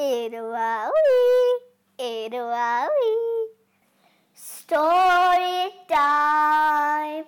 [0.00, 1.12] Iruawi,
[1.98, 3.16] Iruawi.
[4.32, 7.24] Story time.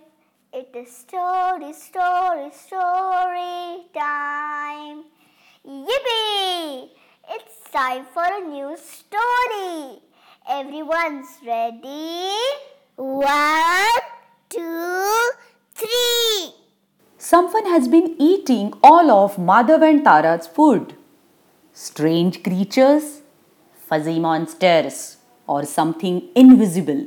[0.55, 5.05] It is story, story, story time.
[5.69, 6.89] Yippee!
[7.35, 10.01] It's time for a new story.
[10.49, 12.33] Everyone's ready?
[12.97, 14.03] One,
[14.49, 15.31] two,
[15.75, 16.55] three.
[17.19, 20.97] Someone has been eating all of Madhav and Tara's food.
[21.75, 23.23] Strange creatures,
[23.89, 27.07] fuzzy monsters, or something invisible.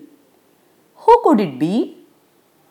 [0.96, 1.98] Who could it be?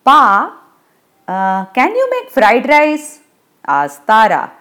[0.04, 0.60] Pa,
[1.26, 3.20] uh, can you make fried rice?
[3.66, 4.52] asks Tara.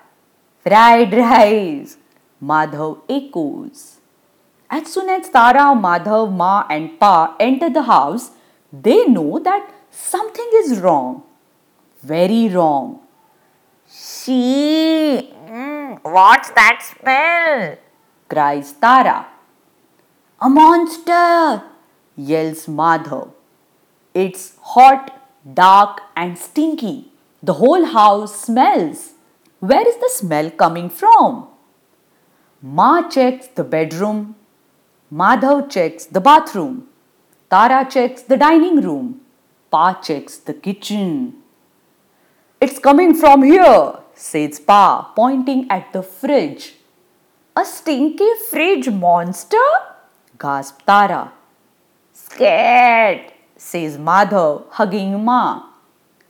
[0.59, 1.97] Fried rice,
[2.41, 3.99] Madhav echoes.
[4.69, 8.31] As soon as Tara, Madhav, Ma, and Pa enter the house,
[8.71, 11.23] they know that something is wrong.
[12.03, 12.99] Very wrong.
[13.85, 17.77] See, mm, what's that smell?
[18.29, 19.27] cries Tara.
[20.41, 21.63] A monster!
[22.17, 23.31] yells Madhav.
[24.13, 25.16] It's hot,
[25.53, 27.11] dark, and stinky.
[27.41, 29.13] The whole house smells.
[29.59, 31.47] Where is the smell coming from?
[32.61, 34.35] Ma checks the bedroom.
[35.11, 36.87] Madhav checks the bathroom.
[37.49, 39.21] Tara checks the dining room.
[39.71, 41.35] Pa checks the kitchen.
[42.59, 46.75] It's coming from here, says Pa, pointing at the fridge.
[47.55, 49.69] A stinky fridge monster?
[50.37, 51.31] gasped Tara.
[52.11, 55.63] Scared, says Madhav, hugging Ma.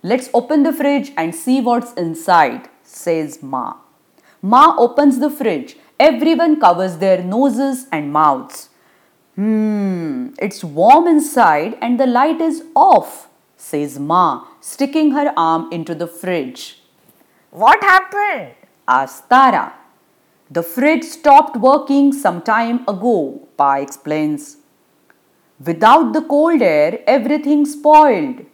[0.02, 3.76] Let's open the fridge and see what's inside, says Ma.
[4.42, 5.78] Ma opens the fridge.
[6.00, 8.70] Everyone covers their noses and mouths.
[9.36, 15.94] Hmm, it's warm inside and the light is off, says Ma, sticking her arm into
[15.94, 16.82] the fridge.
[17.52, 18.54] What happened?
[18.88, 19.74] asks Tara.
[20.50, 24.58] The fridge stopped working some time ago, Pa explains.
[25.64, 28.46] Without the cold air, everything spoiled,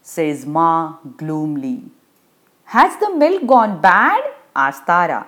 [0.00, 1.82] says Ma gloomily.
[2.64, 4.22] Has the milk gone bad?
[4.54, 5.26] asks Tara.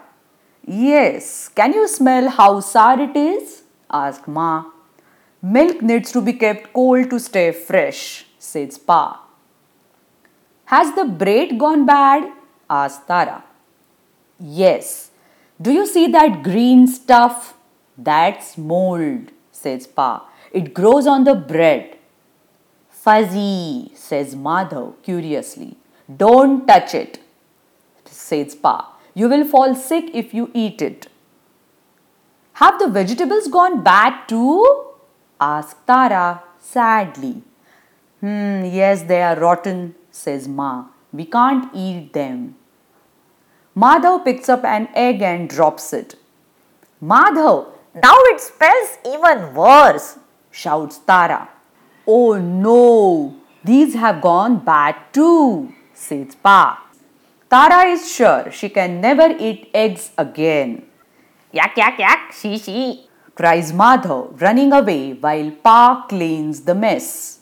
[0.67, 3.63] Yes, can you smell how sour it is?
[3.91, 4.65] asked Ma.
[5.43, 9.27] Milk needs to be kept cold to stay fresh, says Pa.
[10.67, 12.33] Has the bread gone bad?
[12.71, 13.45] asked Tara.
[14.39, 15.11] Yes.
[15.61, 17.55] Do you see that green stuff?
[17.99, 20.27] That's mold, says Pa.
[20.61, 21.99] It grows on the bread.
[22.89, 25.77] Fuzzy, says Madhav curiously.
[26.17, 27.19] Don't touch it,
[28.05, 28.77] says Pa.
[29.15, 31.09] You will fall sick if you eat it.
[32.55, 34.93] Have the vegetables gone bad too?
[35.41, 37.43] asks Tara sadly.
[38.21, 40.87] Hmm, yes, they are rotten, says Ma.
[41.13, 42.55] We can't eat them.
[43.77, 46.15] Madhav picks up an egg and drops it.
[47.03, 50.19] Madhav, Now it smells even worse.
[50.63, 51.49] Shouts Tara.
[52.07, 53.35] Oh no,
[53.65, 56.63] these have gone bad too, says Pa.
[57.51, 60.85] Tara is sure she can never eat eggs again,
[61.53, 63.09] Yak, yak, yak, see, see.
[63.37, 67.41] cries Madhav, running away while Pa cleans the mess.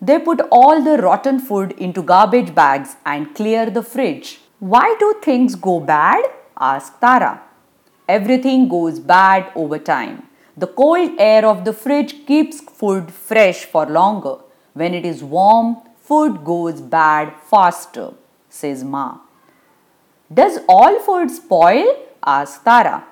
[0.00, 4.40] They put all the rotten food into garbage bags and clear the fridge.
[4.58, 6.24] Why do things go bad?
[6.58, 7.42] asks Tara.
[8.08, 10.24] Everything goes bad over time.
[10.56, 14.36] The cold air of the fridge keeps food fresh for longer.
[14.72, 18.12] When it is warm, food goes bad faster,
[18.48, 19.18] says Ma.
[20.32, 21.86] Does all food spoil?
[22.24, 23.04] asked Tara.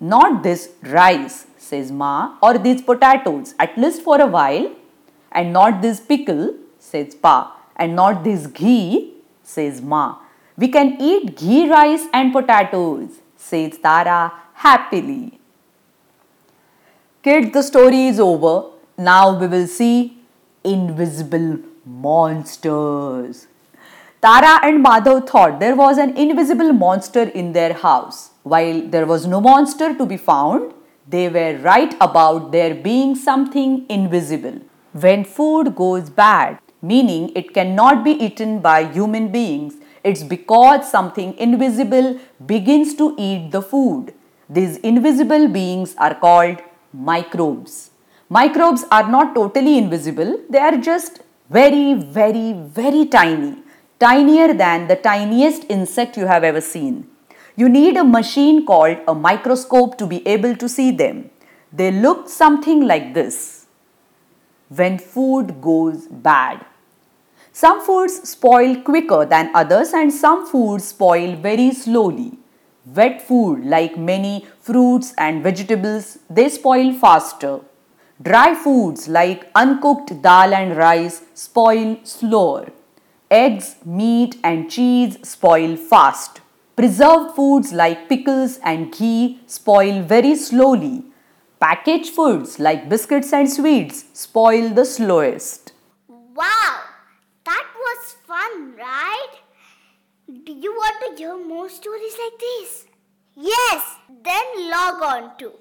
[0.00, 4.70] Not this rice, says Ma, or these potatoes, at least for a while.
[5.32, 7.54] And not this pickle, says Pa.
[7.76, 10.18] And not this ghee, says Ma.
[10.56, 15.38] We can eat ghee rice and potatoes, says Tara happily.
[17.20, 18.70] Kids, the story is over.
[18.96, 20.18] Now we will see
[20.62, 23.48] invisible monsters.
[24.22, 28.30] Tara and Madhav thought there was an invisible monster in their house.
[28.44, 30.72] While there was no monster to be found,
[31.08, 34.60] they were right about there being something invisible.
[34.92, 39.74] When food goes bad, meaning it cannot be eaten by human beings,
[40.04, 44.14] it's because something invisible begins to eat the food.
[44.48, 46.62] These invisible beings are called
[46.92, 47.90] microbes.
[48.28, 51.20] Microbes are not totally invisible, they are just
[51.50, 53.56] very, very, very tiny
[53.98, 57.08] tinier than the tiniest insect you have ever seen.
[57.56, 61.30] You need a machine called a microscope to be able to see them.
[61.72, 63.66] They look something like this.
[64.68, 66.64] When food goes bad.
[67.52, 72.37] Some foods spoil quicker than others and some foods spoil very slowly.
[72.94, 77.60] Wet food like many fruits and vegetables, they spoil faster.
[78.22, 82.70] Dry foods like uncooked dal and rice spoil slower.
[83.30, 86.40] Eggs, meat and cheese spoil fast.
[86.76, 91.04] Preserved foods like pickles and ghee spoil very slowly.
[91.60, 95.72] Packaged foods like biscuits and sweets spoil the slowest.
[96.08, 96.80] Wow,
[97.44, 99.34] that was fun, right?
[100.48, 102.86] Do you want to hear more stories like this?
[103.36, 105.52] Yes, then log on to